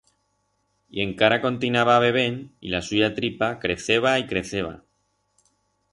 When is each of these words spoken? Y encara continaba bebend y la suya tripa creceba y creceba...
Y 0.89 1.01
encara 1.01 1.41
continaba 1.41 1.99
bebend 1.99 2.53
y 2.59 2.69
la 2.69 2.81
suya 2.81 3.13
tripa 3.13 3.59
creceba 3.59 4.17
y 4.17 4.25
creceba... 4.25 4.83